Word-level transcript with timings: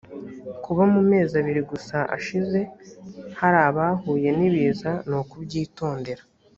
kuba 0.63 0.83
mu 0.93 1.01
mezi 1.11 1.33
abiri 1.41 1.61
gusa 1.71 1.97
ashize 2.17 2.59
hari 3.39 3.57
abahuye 3.69 4.29
n’ibiza 4.37 4.91
ni 5.07 5.15
ukubyitondera 5.21 6.23